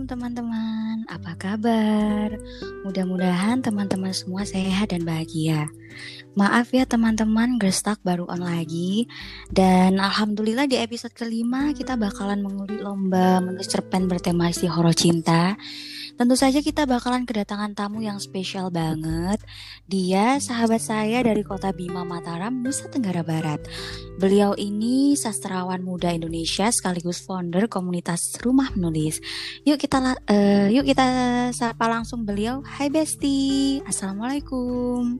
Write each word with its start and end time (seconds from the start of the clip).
Assalamualaikum 0.00 0.32
teman-teman, 0.32 0.96
apa 1.12 1.32
kabar? 1.36 2.28
Mudah-mudahan 2.88 3.60
teman-teman 3.60 4.16
semua 4.16 4.48
sehat 4.48 4.96
dan 4.96 5.04
bahagia. 5.04 5.68
Maaf 6.32 6.72
ya 6.72 6.88
teman-teman, 6.88 7.60
Gerstak 7.60 8.00
baru 8.00 8.24
on 8.32 8.40
lagi. 8.40 9.04
Dan 9.52 10.00
Alhamdulillah 10.00 10.64
di 10.64 10.80
episode 10.80 11.12
kelima 11.12 11.76
kita 11.76 12.00
bakalan 12.00 12.40
mengulik 12.40 12.80
lomba 12.80 13.44
menulis 13.44 13.68
cerpen 13.68 14.08
bertema 14.08 14.48
isi 14.48 14.64
horor 14.72 14.96
cinta. 14.96 15.60
Tentu 16.20 16.36
saja 16.36 16.60
kita 16.60 16.84
bakalan 16.84 17.24
kedatangan 17.24 17.72
tamu 17.72 18.04
yang 18.04 18.20
spesial 18.20 18.68
banget. 18.68 19.40
Dia 19.88 20.36
sahabat 20.36 20.84
saya 20.84 21.24
dari 21.24 21.40
kota 21.40 21.72
Bima 21.72 22.04
Mataram, 22.04 22.60
Nusa 22.60 22.92
Tenggara 22.92 23.24
Barat. 23.24 23.64
Beliau 24.20 24.52
ini 24.52 25.16
sastrawan 25.16 25.80
muda 25.80 26.12
Indonesia 26.12 26.68
sekaligus 26.68 27.24
founder 27.24 27.72
komunitas 27.72 28.36
Rumah 28.36 28.76
Menulis. 28.76 29.16
Yuk 29.64 29.80
kita 29.80 29.96
uh, 30.12 30.68
yuk 30.68 30.84
kita 30.84 31.08
sapa 31.56 31.88
langsung 31.88 32.28
beliau. 32.28 32.60
Hai 32.68 32.92
Besti. 32.92 33.80
Assalamualaikum. 33.88 35.16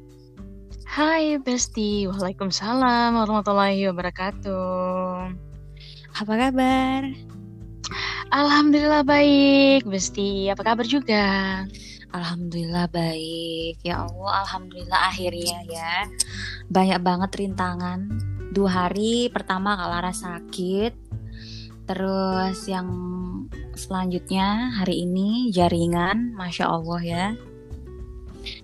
Hai 0.84 1.40
Besti. 1.40 2.12
Waalaikumsalam 2.12 3.16
warahmatullahi 3.16 3.88
wabarakatuh. 3.88 5.32
Apa 6.12 6.32
kabar? 6.36 7.39
Alhamdulillah 8.30 9.02
baik, 9.02 9.86
Besti. 9.86 10.46
Apa 10.50 10.62
kabar 10.62 10.86
juga? 10.86 11.24
Alhamdulillah 12.10 12.90
baik. 12.90 13.82
Ya 13.86 14.06
Allah, 14.06 14.46
alhamdulillah 14.46 15.00
akhirnya 15.10 15.58
ya. 15.66 16.06
Banyak 16.70 17.00
banget 17.02 17.30
rintangan. 17.38 18.10
Dua 18.50 18.70
hari 18.70 19.30
pertama 19.30 19.78
Kak 19.78 19.90
Lara 19.90 20.12
sakit. 20.14 20.92
Terus 21.86 22.58
yang 22.70 22.88
selanjutnya 23.74 24.78
hari 24.78 25.06
ini 25.06 25.50
jaringan, 25.50 26.34
Masya 26.34 26.66
Allah 26.70 27.00
ya. 27.02 27.26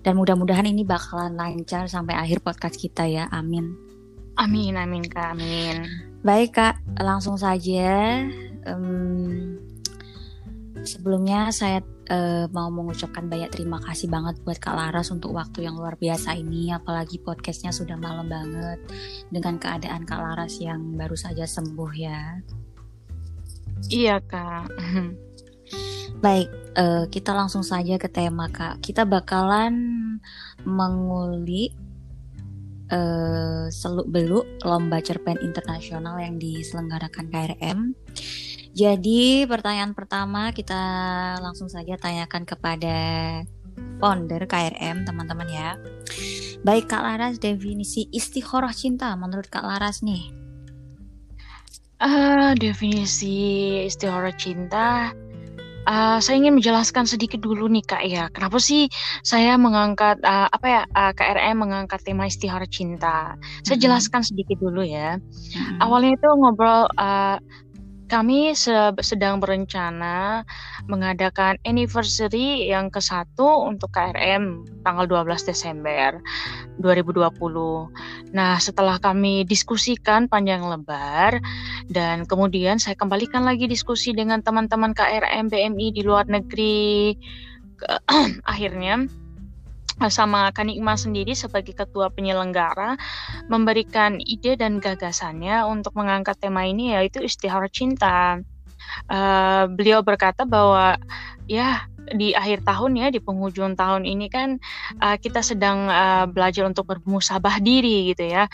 Dan 0.03 0.15
mudah-mudahan 0.15 0.67
ini 0.67 0.87
bakalan 0.87 1.35
lancar 1.35 1.91
sampai 1.91 2.15
akhir 2.15 2.39
podcast 2.43 2.79
kita 2.79 3.03
ya. 3.07 3.27
Amin. 3.31 3.75
Amin, 4.37 4.77
amin 4.77 5.03
Kak, 5.07 5.33
amin. 5.35 5.87
Baik 6.21 6.55
Kak, 6.55 6.79
langsung 6.99 7.35
saja 7.39 8.21
um, 8.67 9.57
sebelumnya 10.83 11.49
saya 11.49 11.81
uh, 12.11 12.45
mau 12.53 12.69
mengucapkan 12.69 13.25
banyak 13.25 13.49
terima 13.49 13.81
kasih 13.81 14.11
banget 14.11 14.37
buat 14.43 14.59
Kak 14.61 14.75
Laras 14.75 15.09
untuk 15.09 15.33
waktu 15.33 15.65
yang 15.65 15.79
luar 15.79 15.97
biasa 15.97 16.37
ini 16.37 16.69
apalagi 16.71 17.17
podcastnya 17.23 17.73
sudah 17.73 17.97
malam 17.97 18.27
banget 18.29 18.79
dengan 19.31 19.57
keadaan 19.57 20.05
Kak 20.05 20.19
Laras 20.21 20.59
yang 20.61 20.95
baru 20.99 21.17
saja 21.17 21.47
sembuh 21.47 21.91
ya. 21.95 22.21
Iya 23.89 24.17
Kak. 24.21 24.67
Baik 26.23 26.49
uh, 26.77 27.05
kita 27.09 27.31
langsung 27.33 27.61
saja 27.61 27.97
ke 27.97 28.09
tema 28.09 28.49
Kak. 28.49 28.81
Kita 28.81 29.05
bakalan 29.05 29.75
mengulik 30.65 31.77
uh, 32.91 33.69
seluk 33.69 34.09
beluk 34.09 34.45
lomba 34.65 34.97
cerpen 35.03 35.37
internasional 35.43 36.17
yang 36.17 36.41
diselenggarakan 36.41 37.25
KRM 37.29 37.79
jadi 38.77 39.49
pertanyaan 39.49 39.97
pertama 39.97 40.53
kita 40.53 40.77
langsung 41.41 41.65
saja 41.65 41.97
tanyakan 41.97 42.45
kepada 42.45 42.97
founder 43.97 44.45
KRM 44.45 45.01
teman-teman 45.01 45.49
ya. 45.49 45.69
Baik 46.61 46.85
Kak 46.85 47.01
Laras 47.01 47.41
definisi 47.41 48.05
istikharah 48.13 48.69
cinta 48.69 49.09
menurut 49.17 49.49
Kak 49.49 49.65
Laras 49.65 50.05
nih. 50.05 50.29
Uh, 51.97 52.53
definisi 52.53 53.81
istikharah 53.89 54.37
cinta 54.37 55.09
Uh, 55.87 56.19
saya 56.19 56.43
ingin 56.43 56.59
menjelaskan 56.59 57.07
sedikit 57.07 57.39
dulu 57.39 57.71
nih 57.71 57.79
kak 57.87 58.03
ya, 58.03 58.27
kenapa 58.35 58.59
sih 58.59 58.91
saya 59.23 59.55
mengangkat 59.55 60.19
uh, 60.19 60.51
apa 60.51 60.67
ya 60.67 60.81
uh, 60.91 61.15
KRM 61.15 61.63
mengangkat 61.63 62.03
tema 62.03 62.27
istihara 62.27 62.67
cinta? 62.67 63.39
Saya 63.39 63.39
mm 63.39 63.71
-hmm. 63.71 63.83
jelaskan 63.87 64.19
sedikit 64.19 64.59
dulu 64.59 64.83
ya. 64.83 65.15
Mm 65.15 65.23
-hmm. 65.23 65.79
Awalnya 65.79 66.11
itu 66.19 66.27
ngobrol 66.27 66.91
uh, 66.99 67.39
kami 68.07 68.55
sedang 69.03 69.43
berencana 69.43 70.47
mengadakan 70.87 71.59
anniversary 71.67 72.71
yang 72.71 72.87
ke-1 72.87 73.35
untuk 73.39 73.91
KRM 73.91 74.63
tanggal 74.87 75.05
12 75.05 75.51
Desember 75.51 76.23
2020. 76.79 78.31
Nah, 78.31 78.55
setelah 78.63 78.95
kami 78.97 79.43
diskusikan 79.43 80.31
panjang 80.31 80.63
lebar 80.63 81.43
dan 81.91 82.23
kemudian 82.23 82.79
saya 82.79 82.95
kembalikan 82.95 83.43
lagi 83.43 83.67
diskusi 83.67 84.15
dengan 84.15 84.39
teman-teman 84.39 84.95
KRM 84.95 85.51
BMI 85.51 85.87
di 85.91 86.01
luar 86.07 86.25
negeri 86.31 87.15
akhirnya 88.51 89.05
sama 90.13 90.53
Kanikma 90.53 90.93
sendiri 90.93 91.33
sebagai 91.33 91.73
ketua 91.73 92.13
penyelenggara 92.13 92.95
memberikan 93.49 94.21
ide 94.21 94.53
dan 94.53 94.77
gagasannya 94.77 95.65
untuk 95.65 95.97
mengangkat 95.97 96.37
tema 96.37 96.69
ini 96.69 96.93
yaitu 96.93 97.25
istihara 97.25 97.65
cinta. 97.67 98.41
Uh, 99.09 99.67
beliau 99.73 100.05
berkata 100.05 100.45
bahwa 100.45 100.95
ya 101.49 101.89
di 102.15 102.31
akhir 102.31 102.63
tahun 102.63 102.95
ya 102.95 103.07
di 103.11 103.19
penghujung 103.19 103.75
tahun 103.75 104.07
ini 104.07 104.31
kan 104.31 104.63
uh, 105.03 105.19
kita 105.19 105.43
sedang 105.43 105.91
uh, 105.91 106.23
belajar 106.29 106.63
untuk 106.63 106.87
bermusabah 106.87 107.59
diri 107.59 108.15
gitu 108.15 108.31
ya 108.31 108.47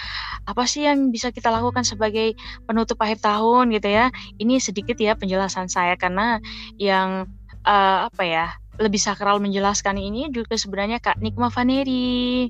apa 0.50 0.64
sih 0.66 0.90
yang 0.90 1.14
bisa 1.14 1.30
kita 1.30 1.54
lakukan 1.54 1.86
sebagai 1.86 2.34
penutup 2.66 2.98
akhir 2.98 3.22
tahun 3.22 3.70
gitu 3.78 3.94
ya 3.94 4.10
ini 4.42 4.58
sedikit 4.58 4.98
ya 4.98 5.14
penjelasan 5.14 5.70
saya 5.70 5.94
karena 5.94 6.42
yang 6.82 7.30
uh, 7.62 8.10
apa 8.10 8.24
ya 8.26 8.48
lebih 8.82 9.02
sakral 9.02 9.38
menjelaskan 9.38 10.02
ini 10.02 10.34
juga 10.34 10.58
sebenarnya 10.58 10.98
Kak 10.98 11.22
Nikma 11.22 11.54
Vaneri. 11.54 12.50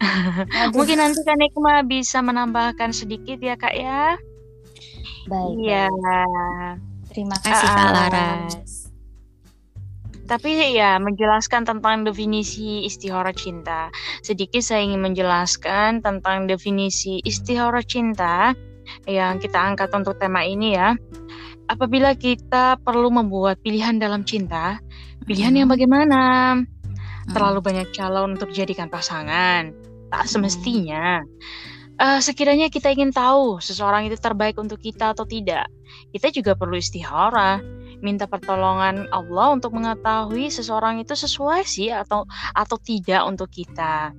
Mungkin 0.76 0.98
nanti 1.00 1.20
Kak 1.24 1.38
Nikma 1.40 1.86
bisa 1.86 2.20
menambahkan 2.20 2.92
sedikit 2.92 3.40
ya 3.40 3.56
Kak 3.56 3.74
ya. 3.74 4.18
Baik. 5.24 5.54
Iya. 5.56 5.88
Terima 7.08 7.36
kasih 7.40 7.68
uh, 7.68 7.74
Kak 7.74 7.90
Laras. 7.94 8.84
Tapi 10.24 10.72
ya 10.72 10.96
menjelaskan 10.96 11.68
tentang 11.68 12.04
definisi 12.08 12.84
istihara 12.88 13.32
cinta. 13.36 13.92
Sedikit 14.24 14.64
saya 14.64 14.84
ingin 14.88 15.04
menjelaskan 15.04 16.00
tentang 16.00 16.48
definisi 16.48 17.20
istihara 17.24 17.84
cinta 17.84 18.56
yang 19.04 19.36
kita 19.40 19.56
angkat 19.60 19.92
untuk 19.92 20.16
tema 20.16 20.44
ini 20.44 20.76
ya. 20.76 20.96
Apabila 21.68 22.12
kita 22.12 22.76
perlu 22.80 23.08
membuat 23.08 23.60
pilihan 23.64 23.96
dalam 23.96 24.24
cinta, 24.24 24.80
Pilihan 25.24 25.56
yang 25.56 25.68
bagaimana? 25.72 26.60
Terlalu 27.32 27.64
banyak 27.64 27.88
calon 27.96 28.36
untuk 28.36 28.52
dijadikan 28.52 28.92
pasangan. 28.92 29.72
Tak 30.12 30.28
semestinya. 30.28 31.24
Uh, 31.94 32.18
sekiranya 32.20 32.68
kita 32.68 32.90
ingin 32.90 33.14
tahu 33.14 33.62
seseorang 33.62 34.04
itu 34.10 34.18
terbaik 34.18 34.58
untuk 34.58 34.82
kita 34.82 35.14
atau 35.14 35.22
tidak, 35.22 35.70
kita 36.10 36.26
juga 36.34 36.58
perlu 36.58 36.74
istihara, 36.74 37.62
minta 38.02 38.26
pertolongan 38.26 39.06
Allah 39.14 39.54
untuk 39.54 39.78
mengetahui 39.78 40.50
seseorang 40.50 40.98
itu 40.98 41.14
sesuai 41.14 41.62
sih 41.62 41.94
atau 41.94 42.26
atau 42.52 42.76
tidak 42.82 43.22
untuk 43.24 43.46
kita 43.46 44.10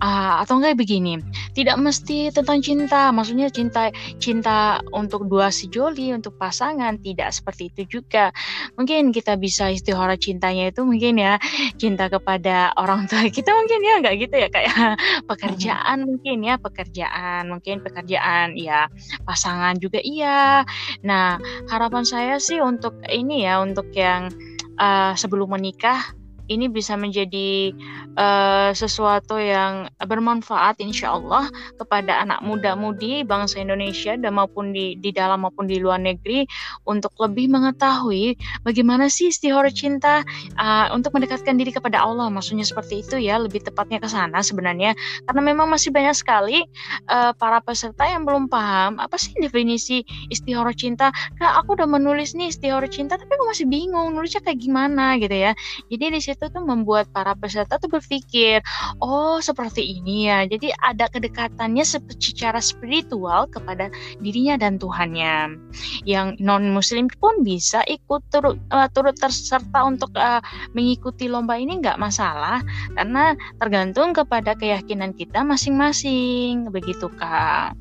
uh, 0.00 0.42
atau 0.42 0.58
enggak 0.58 0.78
begini 0.78 1.20
tidak 1.52 1.76
mesti 1.78 2.32
tentang 2.32 2.60
cinta 2.64 3.10
maksudnya 3.10 3.52
cinta 3.52 3.92
cinta 4.18 4.80
untuk 4.94 5.26
dua 5.26 5.52
sejoli 5.52 6.14
untuk 6.14 6.36
pasangan 6.36 6.96
tidak 7.00 7.30
seperti 7.34 7.70
itu 7.74 8.00
juga 8.00 8.30
mungkin 8.76 9.12
kita 9.14 9.36
bisa 9.36 9.68
istihara 9.70 10.16
cintanya 10.16 10.70
itu 10.70 10.82
mungkin 10.82 11.20
ya 11.20 11.36
cinta 11.76 12.08
kepada 12.08 12.72
orang 12.78 13.06
tua 13.06 13.26
kita 13.36 13.52
mungkin 13.52 13.80
ya 13.82 13.94
enggak 14.00 14.14
gitu 14.20 14.34
ya 14.36 14.48
kayak 14.48 14.74
pekerjaan 15.30 15.98
hmm. 16.02 16.06
mungkin 16.06 16.36
ya 16.44 16.54
pekerjaan 16.58 17.42
mungkin 17.50 17.76
pekerjaan 17.84 18.56
ya 18.56 18.88
pasangan 19.24 19.76
juga 19.78 20.00
iya 20.02 20.64
nah 21.04 21.36
harapan 21.68 22.04
saya 22.04 22.36
sih 22.40 22.58
untuk 22.60 22.96
ini 23.08 23.44
ya 23.46 23.60
untuk 23.62 23.88
yang 23.92 24.32
uh, 24.80 25.12
sebelum 25.16 25.52
menikah 25.52 26.19
ini 26.50 26.66
bisa 26.66 26.98
menjadi 26.98 27.70
uh, 28.18 28.74
sesuatu 28.74 29.38
yang 29.38 29.86
bermanfaat 30.02 30.82
insya 30.82 31.14
Allah 31.14 31.46
kepada 31.78 32.26
anak 32.26 32.42
muda-mudi 32.42 33.22
bangsa 33.22 33.62
Indonesia 33.62 34.18
dan 34.18 34.34
maupun 34.34 34.74
di, 34.74 34.98
di 34.98 35.14
dalam 35.14 35.46
maupun 35.46 35.70
di 35.70 35.78
luar 35.78 36.02
negeri 36.02 36.42
untuk 36.90 37.14
lebih 37.22 37.46
mengetahui 37.54 38.34
bagaimana 38.66 39.06
sih 39.06 39.30
istihara 39.30 39.70
cinta 39.70 40.26
uh, 40.58 40.90
untuk 40.90 41.14
mendekatkan 41.14 41.54
diri 41.54 41.70
kepada 41.70 42.02
Allah. 42.02 42.26
Maksudnya 42.28 42.66
seperti 42.66 43.06
itu 43.06 43.16
ya 43.22 43.38
lebih 43.38 43.62
tepatnya 43.62 44.02
ke 44.02 44.10
sana 44.10 44.42
sebenarnya. 44.42 44.98
Karena 45.30 45.40
memang 45.46 45.70
masih 45.70 45.94
banyak 45.94 46.18
sekali 46.18 46.66
uh, 47.06 47.30
para 47.38 47.62
peserta 47.62 48.10
yang 48.10 48.26
belum 48.26 48.50
paham 48.50 48.98
apa 48.98 49.14
sih 49.14 49.30
definisi 49.38 50.02
istihara 50.28 50.74
cinta? 50.74 51.14
Kak 51.38 51.62
aku 51.62 51.78
udah 51.78 51.86
menulis 51.86 52.34
nih 52.34 52.50
istihara 52.50 52.90
cinta 52.90 53.14
tapi 53.14 53.30
aku 53.30 53.46
masih 53.46 53.66
bingung 53.70 54.10
nulisnya 54.16 54.42
kayak 54.42 54.58
gimana 54.58 55.14
gitu 55.22 55.36
ya. 55.36 55.52
Jadi 55.86 56.04
di 56.10 56.20
situ 56.20 56.39
itu 56.40 56.48
tuh 56.48 56.64
membuat 56.64 57.12
para 57.12 57.36
peserta 57.36 57.76
tuh 57.76 57.92
berpikir, 57.92 58.64
oh 59.04 59.44
seperti 59.44 60.00
ini 60.00 60.32
ya. 60.32 60.48
Jadi 60.48 60.72
ada 60.80 61.04
kedekatannya 61.12 61.84
secara 61.84 62.64
spiritual 62.64 63.44
kepada 63.52 63.92
dirinya 64.24 64.56
dan 64.56 64.80
Tuhannya. 64.80 65.60
Yang 66.08 66.40
non 66.40 66.72
Muslim 66.72 67.12
pun 67.20 67.44
bisa 67.44 67.84
ikut 67.84 68.24
turut 68.32 68.56
uh, 68.72 68.88
turut 68.88 69.20
terserta 69.20 69.84
untuk 69.84 70.16
uh, 70.16 70.40
mengikuti 70.72 71.28
lomba 71.28 71.60
ini 71.60 71.76
nggak 71.84 72.00
masalah 72.00 72.64
karena 72.96 73.36
tergantung 73.60 74.16
kepada 74.16 74.56
keyakinan 74.56 75.12
kita 75.12 75.44
masing-masing 75.44 76.72
begitu 76.72 77.12
kak. 77.20 77.76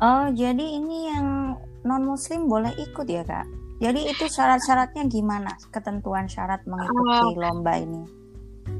Oh 0.00 0.32
jadi 0.32 0.64
ini 0.80 1.12
yang 1.12 1.60
non 1.84 2.08
Muslim 2.08 2.48
boleh 2.48 2.72
ikut 2.80 3.04
ya 3.04 3.20
kak? 3.20 3.44
Jadi 3.82 4.00
itu 4.06 4.24
syarat-syaratnya 4.30 5.04
gimana? 5.10 5.50
Ketentuan 5.70 6.30
syarat 6.30 6.62
mengikuti 6.64 7.34
uh, 7.34 7.38
lomba 7.38 7.74
ini? 7.78 8.23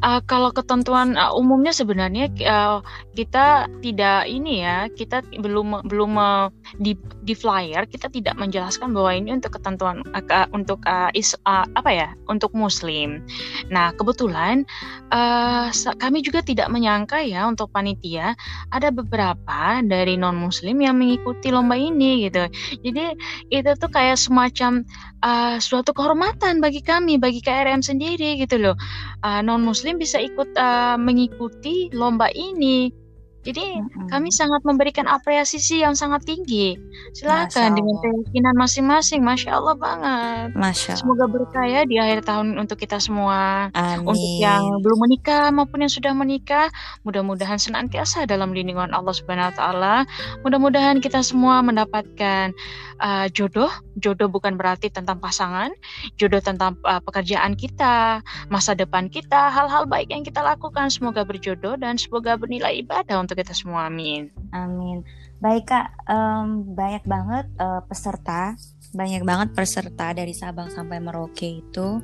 Uh, 0.04 0.20
kalau 0.28 0.52
ketentuan 0.52 1.16
uh, 1.16 1.32
umumnya 1.32 1.72
sebenarnya 1.72 2.28
uh, 2.44 2.84
kita 3.16 3.68
tidak 3.80 4.28
ini 4.28 4.60
ya, 4.60 4.88
kita 4.92 5.24
belum 5.40 5.88
belum 5.88 6.12
uh, 6.20 6.52
di 6.76 6.92
di 7.24 7.32
flyer 7.32 7.88
kita 7.88 8.12
tidak 8.12 8.36
menjelaskan 8.36 8.92
bahwa 8.92 9.16
ini 9.16 9.32
untuk 9.36 9.56
ketentuan 9.56 10.04
uh, 10.12 10.48
untuk 10.52 10.84
uh, 10.84 11.08
is, 11.16 11.36
uh, 11.48 11.64
apa 11.76 11.90
ya, 11.92 12.08
untuk 12.28 12.52
muslim. 12.52 13.24
Nah, 13.68 13.96
kebetulan 13.96 14.68
uh, 15.08 15.68
kami 15.96 16.20
juga 16.20 16.44
tidak 16.44 16.68
menyangka 16.68 17.24
ya 17.24 17.48
untuk 17.48 17.72
panitia 17.72 18.36
ada 18.72 18.88
beberapa 18.92 19.80
dari 19.84 20.16
non 20.16 20.36
muslim 20.36 20.80
yang 20.80 20.96
mengikuti 21.00 21.48
lomba 21.52 21.76
ini 21.76 22.28
gitu. 22.28 22.44
Jadi 22.80 23.04
itu 23.52 23.70
tuh 23.76 23.90
kayak 23.92 24.20
semacam 24.20 24.84
uh, 25.24 25.56
suatu 25.60 25.96
kehormatan 25.96 26.60
bagi 26.60 26.84
kami, 26.84 27.16
bagi 27.16 27.40
KRM 27.40 27.80
sendiri 27.80 28.36
gitu 28.40 28.60
loh. 28.60 28.76
Uh, 29.24 29.40
non 29.40 29.60
muslim 29.60 29.73
bisa 29.98 30.22
ikut 30.22 30.54
uh, 30.54 30.94
mengikuti 30.94 31.90
lomba 31.90 32.30
ini 32.30 33.03
jadi 33.44 33.76
mm-hmm. 33.76 34.08
kami 34.08 34.32
sangat 34.32 34.64
memberikan 34.64 35.04
apresiasi 35.04 35.84
yang 35.84 35.92
sangat 35.92 36.24
tinggi. 36.24 36.80
Silakan 37.12 37.76
dengan 37.76 37.96
keyakinan 38.00 38.56
masing-masing. 38.56 39.20
Masya 39.20 39.60
Allah 39.60 39.76
banget. 39.76 40.48
Masya 40.56 40.96
Allah. 40.96 41.00
Semoga 41.04 41.24
berkah 41.28 41.68
ya 41.68 41.84
di 41.84 42.00
akhir 42.00 42.24
tahun 42.24 42.56
untuk 42.56 42.80
kita 42.80 42.96
semua. 42.96 43.68
Amin. 43.76 44.08
Untuk 44.08 44.32
yang 44.40 44.64
belum 44.80 44.98
menikah 45.04 45.52
maupun 45.52 45.84
yang 45.84 45.92
sudah 45.92 46.16
menikah, 46.16 46.72
mudah-mudahan 47.04 47.60
senantiasa 47.60 48.24
dalam 48.24 48.56
lindungan 48.56 48.96
Allah 48.96 49.12
Subhanahu 49.12 49.52
Wa 49.52 49.56
Taala. 49.60 49.96
Mudah-mudahan 50.40 51.04
kita 51.04 51.20
semua 51.20 51.60
mendapatkan 51.60 52.56
uh, 53.04 53.26
jodoh. 53.28 53.68
Jodoh 54.00 54.26
bukan 54.26 54.56
berarti 54.56 54.90
tentang 54.90 55.20
pasangan, 55.22 55.70
jodoh 56.18 56.40
tentang 56.42 56.80
uh, 56.82 56.98
pekerjaan 57.04 57.54
kita, 57.54 58.24
masa 58.50 58.74
depan 58.74 59.06
kita, 59.12 59.52
hal-hal 59.52 59.84
baik 59.86 60.10
yang 60.10 60.24
kita 60.24 60.40
lakukan. 60.40 60.88
Semoga 60.88 61.22
berjodoh 61.22 61.76
dan 61.78 62.00
semoga 62.00 62.34
bernilai 62.34 62.82
ibadah 62.82 63.20
untuk 63.22 63.33
untuk 63.34 63.42
kita 63.42 63.50
semua 63.50 63.90
amin 63.90 64.30
amin 64.54 65.02
baik 65.42 65.66
kak 65.66 65.90
um, 66.06 66.62
banyak 66.70 67.02
banget 67.02 67.50
uh, 67.58 67.82
peserta 67.82 68.54
banyak 68.94 69.26
banget 69.26 69.50
peserta 69.50 70.14
dari 70.14 70.30
Sabang 70.30 70.70
sampai 70.70 71.02
Merauke 71.02 71.66
itu 71.66 71.98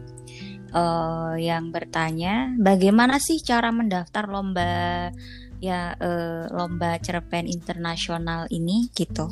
uh, 0.74 1.38
yang 1.38 1.70
bertanya 1.70 2.50
bagaimana 2.58 3.22
sih 3.22 3.38
cara 3.38 3.70
mendaftar 3.70 4.26
lomba 4.26 5.14
ya 5.62 5.94
uh, 5.94 6.50
lomba 6.50 6.98
cerpen 6.98 7.46
internasional 7.46 8.50
ini 8.50 8.90
gitu 8.90 9.30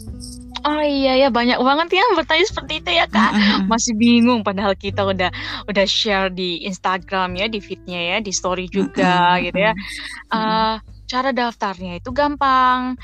Oh 0.66 0.82
iya 0.82 1.14
ya 1.14 1.28
banyak 1.30 1.58
banget 1.62 2.02
ya 2.02 2.04
bertanya 2.18 2.44
seperti 2.48 2.82
itu 2.82 2.90
ya 2.90 3.06
kak. 3.06 3.30
Mm-hmm. 3.30 3.66
Masih 3.72 3.94
bingung 3.94 4.40
padahal 4.42 4.74
kita 4.74 5.06
udah 5.06 5.30
udah 5.70 5.86
share 5.86 6.34
di 6.34 6.66
Instagram 6.66 7.38
ya 7.38 7.46
di 7.46 7.62
feednya 7.62 8.00
ya 8.14 8.16
di 8.18 8.34
story 8.34 8.66
juga 8.66 9.38
mm-hmm. 9.38 9.44
gitu 9.46 9.58
ya. 9.62 9.72
Uh, 10.34 10.76
Cara 11.08 11.32
daftarnya 11.32 11.98
itu 11.98 12.12
gampang. 12.12 12.94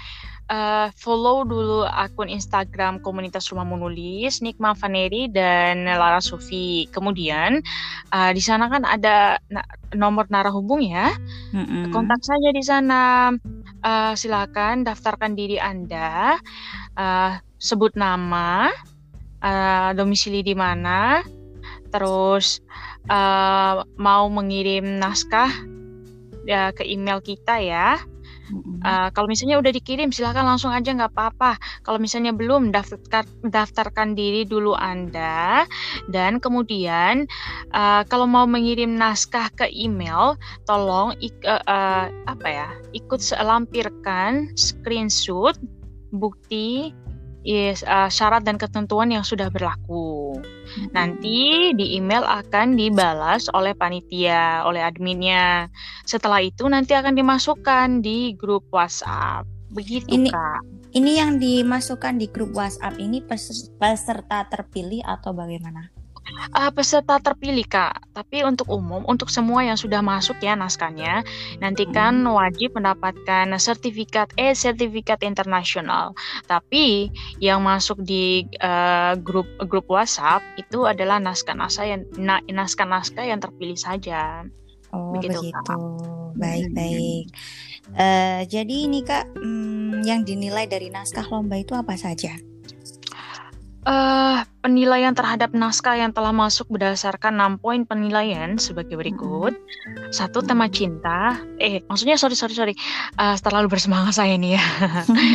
Uh, 0.44 0.92
follow 1.00 1.40
dulu 1.40 1.88
akun 1.88 2.28
Instagram 2.28 3.00
komunitas 3.00 3.48
rumah 3.48 3.64
menulis 3.64 4.44
Nikma 4.44 4.76
Vaneri 4.76 5.24
dan 5.32 5.88
Lara 5.88 6.20
Sufi. 6.20 6.84
Kemudian 6.92 7.64
uh, 8.12 8.28
di 8.28 8.44
sana 8.44 8.68
kan 8.68 8.84
ada 8.84 9.40
na 9.48 9.64
nomor 9.96 10.28
narahubung 10.28 10.84
ya. 10.84 11.16
Mm-hmm. 11.56 11.96
Kontak 11.96 12.20
saja 12.20 12.52
di 12.52 12.60
sana. 12.60 13.32
Uh, 13.80 14.12
silakan 14.12 14.84
daftarkan 14.84 15.32
diri 15.32 15.56
Anda. 15.56 16.36
Uh, 16.92 17.40
sebut 17.56 17.96
nama, 17.96 18.68
uh, 19.40 19.96
domisili 19.96 20.44
di 20.44 20.52
mana, 20.52 21.24
terus 21.88 22.60
uh, 23.08 23.80
mau 23.96 24.28
mengirim 24.28 25.00
naskah 25.00 25.48
ya, 26.44 26.70
ke 26.72 26.84
email 26.84 27.20
kita 27.20 27.60
ya. 27.60 28.00
Uh, 28.84 29.08
kalau 29.16 29.24
misalnya 29.24 29.56
udah 29.56 29.72
dikirim 29.72 30.12
silahkan 30.12 30.44
langsung 30.44 30.68
aja 30.68 30.92
nggak 30.92 31.16
apa-apa. 31.16 31.56
Kalau 31.80 31.96
misalnya 31.96 32.36
belum 32.36 32.68
daftar 32.76 33.24
daftarkan 33.40 34.12
diri 34.12 34.44
dulu 34.44 34.76
anda 34.76 35.64
dan 36.12 36.36
kemudian 36.36 37.24
uh, 37.72 38.04
kalau 38.04 38.28
mau 38.28 38.44
mengirim 38.44 39.00
naskah 39.00 39.48
ke 39.56 39.72
email 39.72 40.36
tolong 40.68 41.16
ik, 41.24 41.32
uh, 41.48 41.60
uh, 41.64 42.12
apa 42.28 42.48
ya 42.48 42.68
ikut 42.92 43.24
lampirkan 43.40 44.52
screenshot 44.60 45.56
bukti 46.12 46.92
yes, 47.44 47.84
uh, 47.86 48.08
syarat 48.10 48.42
dan 48.42 48.56
ketentuan 48.56 49.12
yang 49.12 49.22
sudah 49.22 49.52
berlaku. 49.52 50.40
Hmm. 50.40 50.88
Nanti 50.96 51.70
di 51.76 51.94
email 52.00 52.24
akan 52.24 52.74
dibalas 52.74 53.46
oleh 53.52 53.76
panitia, 53.76 54.64
oleh 54.64 54.82
adminnya. 54.82 55.68
Setelah 56.08 56.42
itu 56.42 56.66
nanti 56.66 56.96
akan 56.96 57.14
dimasukkan 57.14 58.02
di 58.02 58.34
grup 58.34 58.66
WhatsApp. 58.72 59.46
Begitu, 59.70 60.08
ini, 60.08 60.30
Kak. 60.32 60.64
Ini 60.94 61.12
yang 61.20 61.42
dimasukkan 61.42 62.18
di 62.18 62.26
grup 62.30 62.54
WhatsApp 62.56 62.98
ini 62.98 63.20
peserta 63.78 64.46
terpilih 64.46 65.02
atau 65.04 65.34
bagaimana? 65.34 65.90
Uh, 66.56 66.70
peserta 66.72 67.20
terpilih 67.20 67.66
kak. 67.66 68.00
Tapi 68.14 68.46
untuk 68.46 68.70
umum 68.70 69.02
untuk 69.04 69.28
semua 69.28 69.66
yang 69.66 69.76
sudah 69.78 70.00
masuk 70.00 70.38
ya 70.40 70.54
naskahnya 70.54 71.26
nanti 71.58 71.84
kan 71.90 72.20
wajib 72.24 72.74
mendapatkan 72.78 73.50
sertifikat 73.58 74.30
e 74.38 74.54
sertifikat 74.54 75.20
internasional. 75.26 76.14
Tapi 76.46 77.10
yang 77.42 77.64
masuk 77.64 78.00
di 78.02 78.46
uh, 78.62 79.18
grup 79.18 79.46
grup 79.66 79.90
WhatsApp 79.90 80.44
itu 80.56 80.86
adalah 80.86 81.18
naskah-naskah 81.18 81.86
yang 81.86 82.02
na, 82.16 82.40
naskah-naskah 82.46 83.26
yang 83.26 83.42
terpilih 83.42 83.76
saja. 83.76 84.46
Oh 84.94 85.10
begitu, 85.18 85.50
begitu. 85.50 85.74
baik 86.38 86.70
hmm. 86.70 86.76
baik 86.78 87.26
uh, 87.98 88.40
jadi 88.46 88.74
ini 88.86 89.02
kak 89.02 89.26
hmm, 89.34 90.06
yang 90.06 90.22
dinilai 90.22 90.70
dari 90.70 90.86
naskah 90.86 91.26
lomba 91.26 91.58
itu 91.58 91.74
apa 91.74 91.98
saja 91.98 92.38
Uh, 93.84 94.40
penilaian 94.64 95.12
terhadap 95.12 95.52
naskah 95.52 95.92
yang 95.92 96.08
telah 96.16 96.32
masuk 96.32 96.64
berdasarkan 96.72 97.36
6 97.36 97.60
poin 97.60 97.84
penilaian 97.84 98.56
sebagai 98.56 98.96
berikut. 98.96 99.52
Satu 100.08 100.40
tema 100.40 100.72
cinta. 100.72 101.36
Eh, 101.60 101.84
maksudnya 101.84 102.16
sorry 102.16 102.32
sorry 102.32 102.56
sorry. 102.56 102.74
Uh, 103.20 103.36
terlalu 103.44 103.76
bersemangat 103.76 104.16
saya 104.16 104.40
ini 104.40 104.56
ya. 104.56 104.64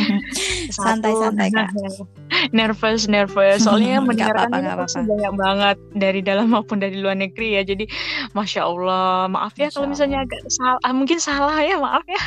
Santai-santai 0.74 1.54
kak. 1.54 1.70
nervous 2.58 3.06
nervous. 3.06 3.62
Soalnya 3.62 4.02
mendengarkan 4.06 4.50
apa, 4.50 4.82
apa, 4.82 4.98
banyak 4.98 5.32
banget 5.38 5.76
dari 5.94 6.20
dalam 6.26 6.50
maupun 6.50 6.82
dari 6.82 6.98
luar 6.98 7.14
negeri 7.14 7.54
ya. 7.54 7.62
Jadi 7.62 7.86
masya 8.34 8.66
Allah. 8.66 9.30
Maaf 9.30 9.54
ya 9.62 9.70
kalau 9.70 9.94
misalnya 9.94 10.26
agak 10.26 10.42
salah. 10.50 10.82
Ah, 10.82 10.90
mungkin 10.90 11.22
salah 11.22 11.54
ya 11.62 11.78
maaf 11.78 12.02
ya. 12.10 12.22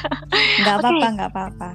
Gak 0.64 0.76
apa-apa 0.80 1.08
nggak 1.20 1.30
apa-apa. 1.36 1.68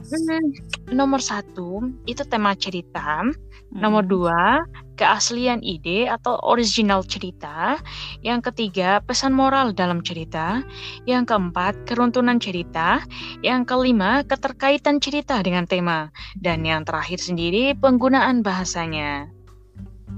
Nomor 0.89 1.21
satu 1.21 1.85
itu 2.09 2.25
tema 2.25 2.57
cerita. 2.57 3.29
Nomor 3.69 4.09
dua, 4.09 4.65
keaslian 4.97 5.61
ide 5.61 6.09
atau 6.09 6.41
original 6.41 7.05
cerita. 7.05 7.77
Yang 8.25 8.51
ketiga, 8.53 9.05
pesan 9.05 9.37
moral 9.37 9.77
dalam 9.77 10.01
cerita. 10.01 10.65
Yang 11.05 11.37
keempat, 11.37 11.85
keruntunan 11.85 12.41
cerita. 12.41 13.05
Yang 13.45 13.69
kelima, 13.69 14.25
keterkaitan 14.25 15.05
cerita 15.05 15.45
dengan 15.45 15.69
tema. 15.69 16.09
Dan 16.41 16.65
yang 16.65 16.89
terakhir 16.89 17.21
sendiri, 17.21 17.77
penggunaan 17.77 18.41
bahasanya. 18.41 19.29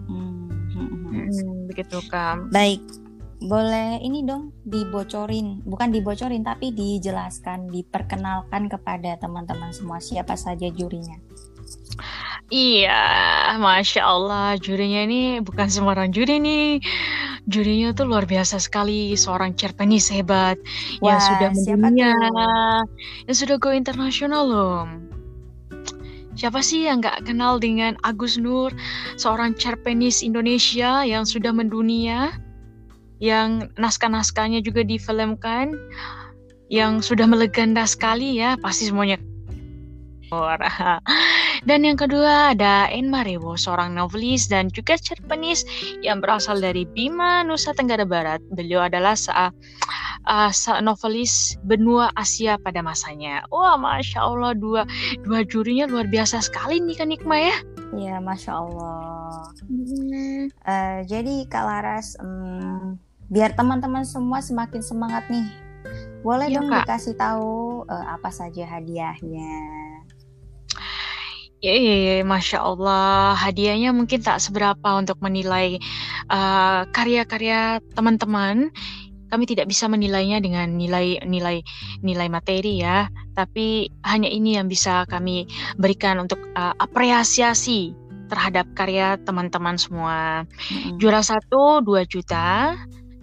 Hmm, 0.06 0.46
hmm, 0.70 1.66
begitu 1.66 1.98
kan. 2.06 2.46
Baik, 2.54 2.78
boleh 3.40 3.98
ini 4.04 4.20
dong 4.22 4.52
dibocorin, 4.68 5.64
bukan 5.64 5.88
dibocorin 5.88 6.44
tapi 6.44 6.76
dijelaskan, 6.76 7.72
diperkenalkan 7.72 8.68
kepada 8.68 9.16
teman-teman 9.16 9.72
semua 9.72 9.96
siapa 9.96 10.36
saja 10.36 10.68
jurinya. 10.68 11.16
Iya, 12.50 13.02
masya 13.62 14.02
Allah, 14.02 14.58
jurinya 14.58 15.06
ini 15.06 15.38
bukan 15.38 15.70
sembarang 15.70 16.10
juri 16.10 16.42
nih. 16.42 16.82
Jurinya 17.46 17.94
tuh 17.94 18.10
luar 18.10 18.26
biasa 18.26 18.58
sekali, 18.58 19.14
seorang 19.14 19.54
cerpenis 19.54 20.10
hebat 20.10 20.58
Wah, 20.98 21.14
yang 21.14 21.20
sudah 21.22 21.48
mendunia, 21.54 22.14
yang 23.30 23.36
sudah 23.38 23.56
go 23.56 23.70
internasional 23.70 24.42
loh. 24.50 24.82
Siapa 26.34 26.58
sih 26.58 26.90
yang 26.90 26.98
nggak 26.98 27.30
kenal 27.30 27.62
dengan 27.62 27.94
Agus 28.02 28.34
Nur, 28.34 28.74
seorang 29.14 29.54
cerpenis 29.54 30.18
Indonesia 30.20 31.06
yang 31.06 31.22
sudah 31.22 31.54
mendunia? 31.54 32.34
yang 33.20 33.68
naskah-naskahnya 33.76 34.64
juga 34.64 34.80
difilmkan 34.80 35.76
yang 36.72 37.04
sudah 37.04 37.28
melegenda 37.28 37.84
sekali 37.84 38.40
ya 38.40 38.56
pasti 38.56 38.88
semuanya 38.88 39.20
dan 41.68 41.84
yang 41.84 41.98
kedua 41.98 42.56
ada 42.56 42.88
En 42.88 43.10
Marewo, 43.10 43.56
seorang 43.56 43.96
novelis 43.96 44.48
dan 44.48 44.72
juga 44.72 44.96
cerpenis 44.96 45.64
yang 46.00 46.20
berasal 46.24 46.60
dari 46.60 46.86
Bima, 46.88 47.44
Nusa 47.44 47.76
Tenggara 47.76 48.04
Barat. 48.04 48.40
Beliau 48.54 48.86
adalah 48.86 49.16
sa 49.16 49.52
uh, 50.28 50.50
novelis 50.80 51.56
benua 51.64 52.12
Asia 52.16 52.56
pada 52.60 52.84
masanya. 52.84 53.44
Wah, 53.52 53.76
masya 53.80 54.20
Allah 54.20 54.52
dua 54.56 54.82
dua 55.24 55.44
jurinya 55.44 55.88
luar 55.88 56.08
biasa 56.08 56.44
sekali 56.44 56.80
nih 56.80 56.96
kan 56.98 57.08
Nikma 57.12 57.36
ya. 57.36 57.56
Iya, 57.90 58.16
masya 58.22 58.52
Allah. 58.54 59.50
Hmm. 59.66 60.46
Uh, 60.62 60.98
jadi 61.10 61.34
Kak 61.50 61.64
Laras, 61.66 62.14
um, 62.22 62.94
biar 63.30 63.54
teman-teman 63.58 64.06
semua 64.06 64.38
semakin 64.38 64.82
semangat 64.82 65.26
nih. 65.26 65.48
Boleh 66.22 66.52
ya, 66.52 66.60
dong 66.60 66.68
Kak. 66.70 66.86
dikasih 66.86 67.16
tahu 67.16 67.82
uh, 67.88 68.06
apa 68.14 68.30
saja 68.30 68.62
hadiahnya? 68.68 69.89
Ya, 71.60 71.76
ya, 71.76 71.96
ya, 72.00 72.14
masya 72.24 72.64
Allah, 72.64 73.36
hadiahnya 73.36 73.92
mungkin 73.92 74.24
tak 74.24 74.40
seberapa 74.40 74.96
untuk 74.96 75.20
menilai 75.20 75.76
uh, 76.32 76.88
karya-karya 76.88 77.84
teman-teman. 77.92 78.72
Kami 79.28 79.44
tidak 79.44 79.68
bisa 79.68 79.84
menilainya 79.84 80.40
dengan 80.40 80.72
nilai-nilai 80.80 81.60
nilai 82.00 82.28
materi 82.32 82.80
ya, 82.80 83.12
tapi 83.36 83.92
hanya 84.08 84.32
ini 84.32 84.56
yang 84.56 84.72
bisa 84.72 85.04
kami 85.04 85.44
berikan 85.76 86.24
untuk 86.24 86.40
uh, 86.56 86.72
apresiasi 86.80 87.92
terhadap 88.32 88.64
karya 88.72 89.20
teman-teman 89.20 89.76
semua. 89.76 90.48
Mm-hmm. 90.48 90.96
Juara 90.96 91.20
satu 91.20 91.84
2 91.84 92.08
juta, 92.08 92.72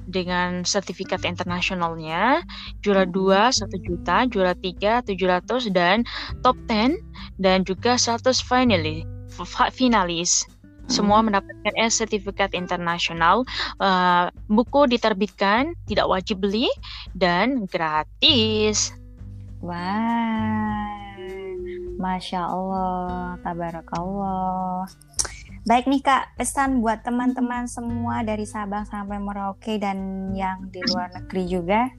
dengan 0.08 0.64
sertifikat 0.64 1.28
internasionalnya, 1.28 2.42
juara 2.82 3.04
2 3.04 3.52
1 3.52 3.68
juta, 3.84 4.24
juara 4.32 4.56
3 4.56 5.04
700 5.04 5.70
dan 5.76 6.08
top 6.42 6.56
10 6.72 6.98
dan 7.38 7.68
juga 7.68 8.00
100 8.00 8.40
finalis. 8.40 9.04
finalis. 9.76 10.48
Semua 10.88 11.20
hmm. 11.20 11.32
mendapatkan 11.32 11.74
S 11.76 12.00
sertifikat 12.00 12.56
internasional. 12.56 13.44
Uh, 13.78 14.32
buku 14.48 14.88
diterbitkan, 14.88 15.76
tidak 15.86 16.08
wajib 16.08 16.40
beli 16.40 16.72
dan 17.12 17.68
gratis. 17.68 18.96
Wah, 19.60 20.88
masya 22.00 22.42
Allah, 22.48 23.36
tabarakallah. 23.44 24.88
Baik 25.68 25.92
nih 25.92 26.00
Kak, 26.00 26.40
pesan 26.40 26.80
buat 26.80 27.04
teman-teman 27.04 27.68
semua 27.68 28.24
dari 28.24 28.48
Sabang 28.48 28.88
sampai 28.88 29.20
Merauke 29.20 29.76
dan 29.76 30.32
yang 30.32 30.72
di 30.72 30.80
luar 30.80 31.12
negeri 31.12 31.44
juga. 31.44 31.92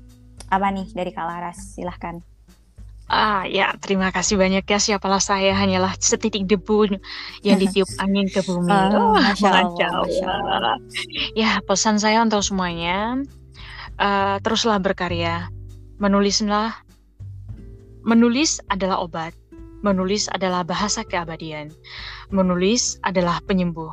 Apa 0.49 0.73
nih 0.73 0.89
dari 0.97 1.13
Kak 1.13 1.27
Laras? 1.29 1.77
Silahkan. 1.77 2.17
Ah 3.13 3.45
ya, 3.45 3.77
terima 3.77 4.09
kasih 4.09 4.41
banyak 4.41 4.65
ya. 4.65 4.81
Siapalah 4.81 5.21
saya 5.21 5.53
hanyalah 5.53 5.93
setitik 6.01 6.49
debu 6.49 6.97
yang 7.45 7.61
ditiup 7.63 7.93
angin 8.01 8.33
ke 8.33 8.41
bumi. 8.41 8.73
Oh, 8.73 9.13
oh 9.13 9.21
masya, 9.21 9.53
Allah, 9.53 10.01
masya 10.01 10.29
Allah. 10.33 10.77
Ya, 11.37 11.61
pesan 11.61 12.01
saya 12.01 12.25
untuk 12.25 12.41
semuanya, 12.41 13.21
uh, 14.01 14.41
teruslah 14.41 14.81
berkarya, 14.81 15.53
menulislah. 16.01 16.73
Menulis 18.01 18.65
adalah 18.73 19.05
obat. 19.05 19.37
Menulis 19.85 20.25
adalah 20.33 20.65
bahasa 20.65 21.05
keabadian. 21.05 21.69
Menulis 22.29 23.01
adalah 23.01 23.41
penyembuh. 23.41 23.89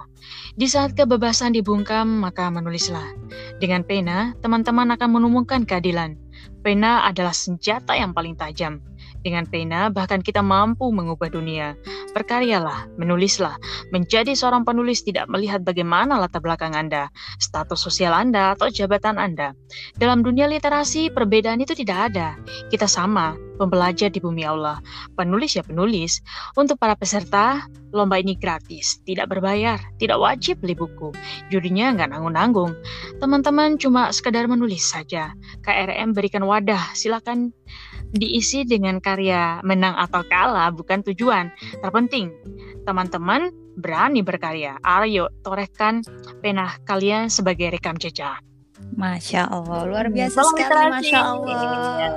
Di 0.60 0.68
saat 0.68 0.92
kebebasan 0.92 1.56
dibungkam, 1.56 2.20
maka 2.20 2.52
menulislah. 2.52 3.16
Dengan 3.64 3.88
pena, 3.88 4.36
teman-teman 4.44 4.92
akan 4.96 5.10
menemukan 5.20 5.64
keadilan. 5.64 6.20
Pena 6.60 7.08
adalah 7.08 7.32
senjata 7.32 7.96
yang 7.96 8.12
paling 8.12 8.36
tajam. 8.36 8.84
Dengan 9.26 9.48
pena, 9.50 9.90
bahkan 9.90 10.22
kita 10.22 10.46
mampu 10.46 10.86
mengubah 10.92 11.34
dunia. 11.34 11.74
Berkaryalah, 12.14 12.94
menulislah. 13.00 13.58
Menjadi 13.90 14.38
seorang 14.38 14.62
penulis 14.68 15.02
tidak 15.02 15.26
melihat 15.32 15.66
bagaimana 15.66 16.22
latar 16.22 16.46
belakang 16.46 16.78
Anda, 16.78 17.10
status 17.42 17.82
sosial 17.82 18.14
Anda, 18.14 18.54
atau 18.54 18.70
jabatan 18.70 19.18
Anda. 19.18 19.58
Dalam 19.98 20.22
dunia 20.22 20.46
literasi, 20.46 21.10
perbedaan 21.10 21.58
itu 21.64 21.74
tidak 21.74 22.14
ada. 22.14 22.38
Kita 22.70 22.86
sama, 22.86 23.34
pembelajar 23.56 24.12
di 24.12 24.20
bumi 24.20 24.44
Allah. 24.44 24.80
Penulis 25.16 25.56
ya 25.56 25.64
penulis. 25.64 26.20
Untuk 26.56 26.80
para 26.80 26.94
peserta, 26.96 27.66
lomba 27.96 28.20
ini 28.20 28.36
gratis, 28.36 29.00
tidak 29.08 29.32
berbayar, 29.32 29.80
tidak 29.98 30.20
wajib 30.20 30.60
beli 30.60 30.76
buku. 30.76 31.16
Jurinya 31.50 31.96
nggak 31.96 32.12
nanggung-nanggung. 32.12 32.76
Teman-teman 33.24 33.80
cuma 33.80 34.12
sekedar 34.12 34.46
menulis 34.46 34.84
saja. 34.84 35.32
KRM 35.64 36.12
berikan 36.12 36.44
wadah, 36.44 36.92
silakan 36.92 37.56
diisi 38.16 38.64
dengan 38.64 39.04
karya 39.04 39.60
menang 39.64 39.96
atau 40.00 40.24
kalah 40.28 40.72
bukan 40.72 41.04
tujuan. 41.08 41.52
Terpenting, 41.84 42.32
teman-teman 42.84 43.52
berani 43.76 44.24
berkarya. 44.24 44.80
Ayo 44.84 45.32
torehkan 45.44 46.04
pena 46.40 46.76
kalian 46.88 47.28
sebagai 47.28 47.76
rekam 47.76 48.00
jejak. 48.00 48.40
Masya 48.76 49.48
Allah, 49.48 49.88
luar 49.88 50.08
biasa 50.12 50.44
sekali, 50.44 50.84
Masya 50.92 51.20
Allah. 51.24 52.12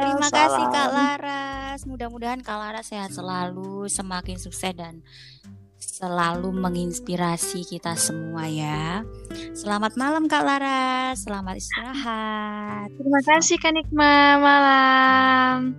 Terima 0.00 0.28
kasih 0.32 0.64
Kak 0.72 0.88
Laras. 0.88 1.80
Mudah-mudahan 1.84 2.40
Kak 2.40 2.56
Laras 2.56 2.88
sehat 2.88 3.12
selalu, 3.12 3.84
semakin 3.92 4.40
sukses 4.40 4.72
dan 4.72 5.04
selalu 5.76 6.48
menginspirasi 6.56 7.68
kita 7.68 7.92
semua 8.00 8.48
ya. 8.48 9.04
Selamat 9.52 9.92
malam 10.00 10.24
Kak 10.24 10.42
Lara, 10.42 11.12
selamat 11.12 11.60
istirahat. 11.60 12.88
Terima 12.96 13.20
kasih 13.20 13.56
Kak 13.60 13.72
Nikma, 13.76 14.40
malam. 14.40 15.76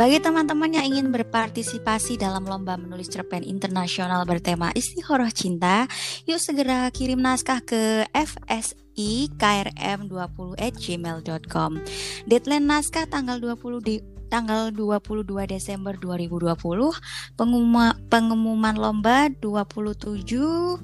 Bagi 0.00 0.20
teman-teman 0.20 0.72
yang 0.72 0.96
ingin 0.96 1.08
berpartisipasi 1.12 2.16
dalam 2.16 2.48
lomba 2.48 2.80
menulis 2.80 3.08
cerpen 3.12 3.44
internasional 3.44 4.24
bertema 4.24 4.72
Istikharah 4.72 5.32
Cinta, 5.32 5.88
yuk 6.24 6.40
segera 6.40 6.88
kirim 6.88 7.20
naskah 7.20 7.60
ke 7.64 8.04
fsi 8.12 8.85
krm20@gmail.com. 8.96 11.70
Deadline 12.26 12.66
naskah 12.66 13.06
tanggal 13.06 13.38
20 13.38 13.78
di 13.84 14.00
tanggal 14.26 14.74
22 14.74 15.46
Desember 15.46 15.94
2020 15.94 16.58
pengumuman 17.38 17.94
pengumuman 18.10 18.74
lomba 18.74 19.30
27 19.30 20.82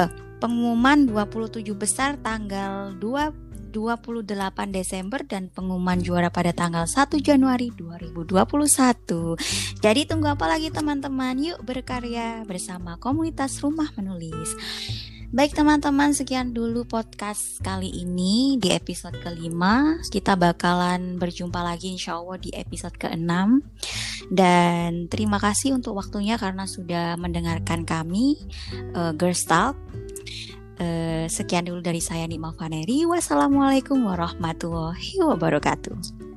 eh, 0.00 0.08
pengumuman 0.40 1.04
27 1.04 1.76
besar 1.76 2.16
tanggal 2.24 2.96
2 2.96 3.50
28 3.70 4.74
Desember 4.74 5.22
dan 5.22 5.46
pengumuman 5.46 6.02
juara 6.02 6.34
pada 6.34 6.50
tanggal 6.50 6.90
1 6.90 7.22
Januari 7.22 7.70
2021. 7.70 8.26
Jadi 9.78 10.10
tunggu 10.10 10.34
apa 10.34 10.50
lagi 10.50 10.74
teman-teman? 10.74 11.38
Yuk 11.38 11.62
berkarya 11.62 12.42
bersama 12.42 12.98
komunitas 12.98 13.62
Rumah 13.62 13.94
Menulis. 13.94 14.58
Baik 15.30 15.54
teman-teman, 15.54 16.10
sekian 16.10 16.50
dulu 16.50 16.82
podcast 16.82 17.62
kali 17.62 17.86
ini 17.86 18.58
di 18.58 18.74
episode 18.74 19.14
kelima. 19.22 19.94
Kita 20.10 20.34
bakalan 20.34 21.22
berjumpa 21.22 21.62
lagi 21.62 21.94
insya 21.94 22.18
Allah 22.18 22.34
di 22.42 22.50
episode 22.50 22.98
keenam. 22.98 23.62
Dan 24.26 25.06
terima 25.06 25.38
kasih 25.38 25.78
untuk 25.78 25.94
waktunya 25.94 26.34
karena 26.34 26.66
sudah 26.66 27.14
mendengarkan 27.14 27.86
kami, 27.86 28.42
uh, 28.98 29.14
Girls 29.14 29.46
Talk. 29.46 29.78
Uh, 30.82 31.30
sekian 31.30 31.62
dulu 31.62 31.78
dari 31.78 32.02
saya 32.02 32.26
Nima 32.26 32.50
Faneri. 32.50 33.06
Wassalamualaikum 33.06 34.02
warahmatullahi 34.02 35.14
wabarakatuh. 35.22 36.29